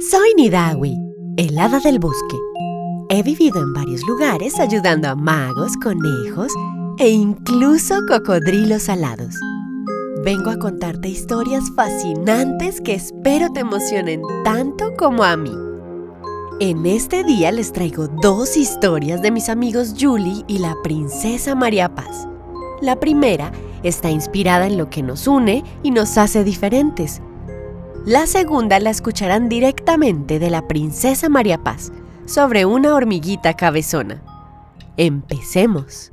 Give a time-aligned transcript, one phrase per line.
[0.00, 0.96] Soy Nidawi,
[1.38, 2.36] el hada del bosque.
[3.08, 6.52] He vivido en varios lugares ayudando a magos, conejos
[6.98, 9.34] e incluso cocodrilos alados.
[10.24, 15.52] Vengo a contarte historias fascinantes que espero te emocionen tanto como a mí.
[16.60, 21.92] En este día les traigo dos historias de mis amigos Julie y la princesa María
[21.92, 22.28] Paz.
[22.80, 23.50] La primera
[23.82, 27.20] está inspirada en lo que nos une y nos hace diferentes.
[28.08, 31.92] La segunda la escucharán directamente de la princesa María Paz
[32.24, 34.22] sobre una hormiguita cabezona.
[34.96, 36.10] Empecemos.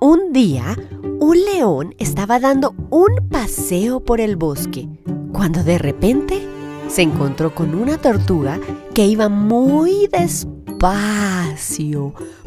[0.00, 0.74] Un día,
[1.20, 4.88] un león estaba dando un paseo por el bosque,
[5.34, 6.40] cuando de repente
[6.88, 8.58] se encontró con una tortuga
[8.94, 10.54] que iba muy despacio,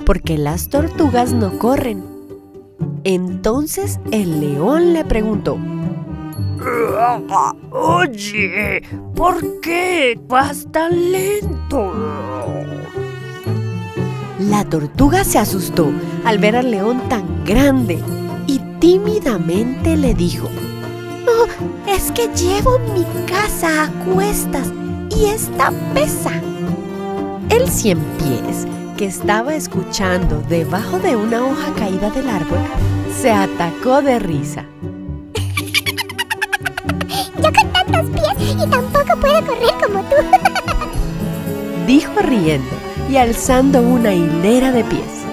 [0.03, 2.03] porque las tortugas no corren.
[3.03, 5.59] Entonces el león le preguntó,
[7.71, 8.81] Oye,
[9.15, 11.93] ¿por qué vas tan lento?
[14.39, 15.91] La tortuga se asustó
[16.25, 17.99] al ver al león tan grande
[18.47, 20.49] y tímidamente le dijo,
[21.27, 21.47] Oh,
[21.89, 24.71] es que llevo mi casa a cuestas
[25.09, 26.31] y esta pesa.
[27.49, 32.59] El cien pies, que estaba escuchando debajo de una hoja caída del árbol,
[33.21, 34.65] se atacó de risa.
[38.63, 40.15] Y tampoco puedo correr como tú.
[41.87, 42.75] Dijo riendo
[43.09, 45.23] y alzando una hilera de pies.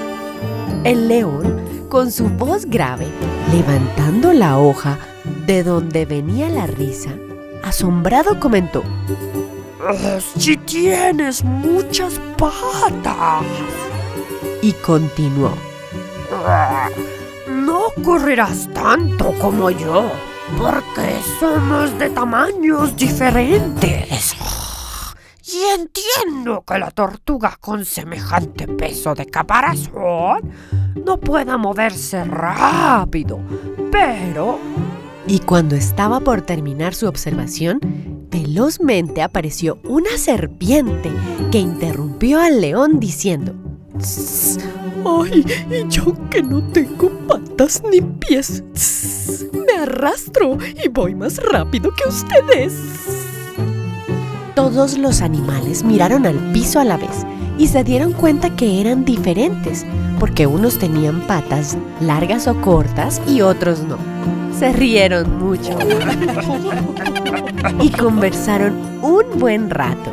[0.84, 3.06] El león, con su voz grave,
[3.52, 4.98] levantando la hoja
[5.46, 7.10] de donde venía la risa,
[7.62, 8.82] asombrado comentó,
[10.36, 13.44] Si tienes muchas patas.
[14.60, 15.54] Y continuó,
[17.48, 20.10] No correrás tanto como yo,
[20.58, 24.34] porque somos de tamaños diferentes.
[25.44, 30.52] Y entiendo que la tortuga con semejante peso de caparazón
[31.04, 33.40] no pueda moverse rápido,
[33.90, 34.58] pero...
[35.27, 37.80] Y cuando estaba por terminar su observación,
[38.30, 41.11] velozmente apareció una serpiente
[41.50, 43.55] que interrumpió al león diciendo,
[45.05, 45.44] ¡Ay!
[45.70, 48.62] Y yo que no tengo patas ni pies.
[49.82, 52.72] Arrastro y voy más rápido que ustedes.
[54.54, 57.26] Todos los animales miraron al piso a la vez
[57.58, 59.84] y se dieron cuenta que eran diferentes,
[60.18, 63.98] porque unos tenían patas largas o cortas y otros no.
[64.58, 65.76] Se rieron mucho
[67.80, 70.12] y conversaron un buen rato.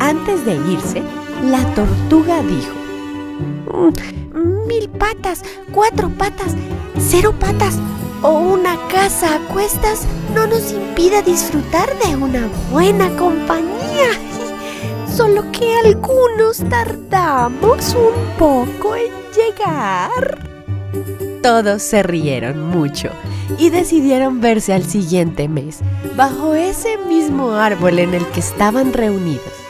[0.00, 1.02] Antes de irse,
[1.44, 2.78] la tortuga dijo,
[3.72, 6.54] Mm, Mil patas, cuatro patas,
[6.98, 7.78] cero patas
[8.22, 14.10] o una casa a cuestas no nos impide disfrutar de una buena compañía.
[15.16, 20.38] Solo que algunos tardamos un poco en llegar.
[21.42, 23.10] Todos se rieron mucho
[23.58, 25.80] y decidieron verse al siguiente mes,
[26.16, 29.67] bajo ese mismo árbol en el que estaban reunidos.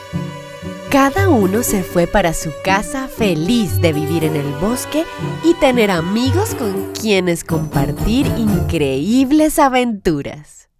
[0.90, 5.04] Cada uno se fue para su casa feliz de vivir en el bosque
[5.44, 10.70] y tener amigos con quienes compartir increíbles aventuras.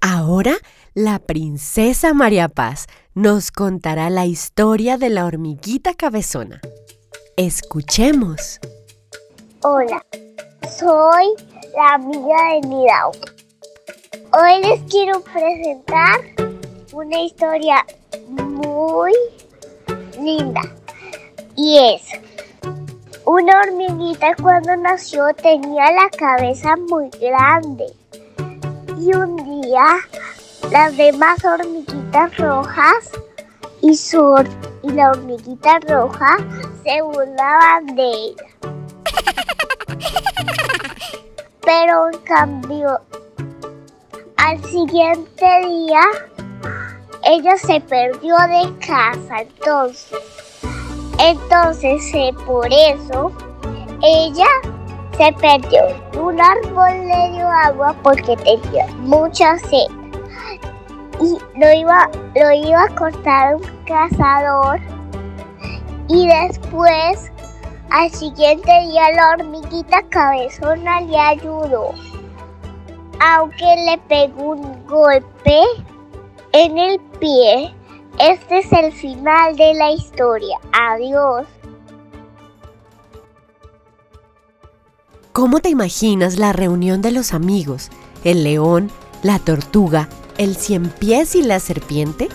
[0.00, 0.56] Ahora,
[0.94, 6.62] la princesa María Paz nos contará la historia de la hormiguita cabezona.
[7.36, 8.58] Escuchemos.
[9.64, 10.02] Hola,
[10.62, 11.26] soy
[11.76, 13.12] la amiga de Nidao.
[14.32, 16.20] Hoy les quiero presentar
[16.94, 17.84] una historia
[18.78, 19.12] muy
[20.20, 20.60] linda.
[21.56, 22.02] Y es,
[23.24, 27.86] una hormiguita cuando nació tenía la cabeza muy grande.
[29.00, 29.96] Y un día
[30.70, 33.10] las demás hormiguitas rojas
[33.80, 34.44] y, su,
[34.82, 36.36] y la hormiguita roja
[36.84, 38.46] se burlaban de ella.
[41.62, 43.00] Pero en cambio,
[44.36, 46.02] al siguiente día,
[47.28, 50.18] ella se perdió de casa, entonces.
[51.18, 53.30] Entonces, eh, por eso,
[54.02, 54.46] ella
[55.18, 55.82] se perdió.
[56.18, 59.88] Un árbol le dio agua porque tenía mucha sed.
[61.20, 64.80] Y lo iba, lo iba a cortar un cazador.
[66.08, 67.30] Y después,
[67.90, 71.92] al siguiente día, la hormiguita cabezona le ayudó.
[73.20, 75.62] Aunque le pegó un golpe
[76.52, 77.74] en el pie.
[78.18, 80.58] Este es el final de la historia.
[80.72, 81.46] Adiós.
[85.32, 87.90] ¿Cómo te imaginas la reunión de los amigos?
[88.24, 88.90] El león,
[89.22, 92.28] la tortuga, ¿El cien pies y la serpiente?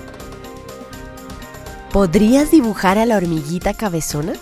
[1.94, 4.34] ¿Podrías dibujar a la hormiguita cabezona?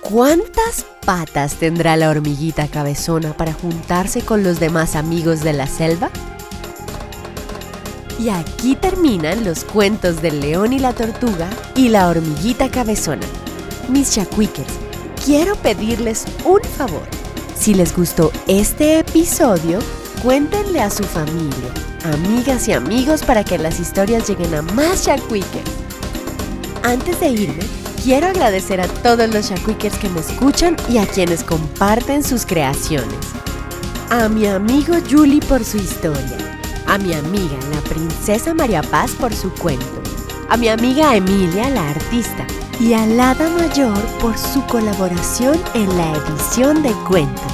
[0.00, 6.10] ¿Cuántas patas tendrá la hormiguita cabezona para juntarse con los demás amigos de la selva?
[8.18, 13.26] Y aquí terminan los cuentos del león y la tortuga y la hormiguita cabezona.
[13.88, 14.66] Mis chacuiques,
[15.24, 17.06] quiero pedirles un favor.
[17.58, 19.80] Si les gustó este episodio,
[20.22, 21.72] cuéntenle a su familia,
[22.04, 25.64] amigas y amigos para que las historias lleguen a más chacuiques.
[26.84, 27.64] Antes de irme,
[28.02, 33.18] quiero agradecer a todos los chacuiques que me escuchan y a quienes comparten sus creaciones.
[34.10, 36.53] A mi amigo Julie por su historia
[36.86, 40.02] a mi amiga la princesa María Paz por su cuento,
[40.48, 42.46] a mi amiga Emilia la artista
[42.80, 47.52] y a Lada Mayor por su colaboración en la edición de cuentos.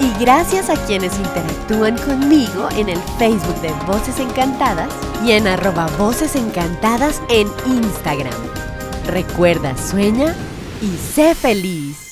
[0.00, 4.92] Y gracias a quienes interactúan conmigo en el Facebook de Voces Encantadas
[5.24, 8.34] y en arroba Voces Encantadas en Instagram.
[9.06, 10.34] Recuerda, sueña
[10.80, 12.11] y sé feliz.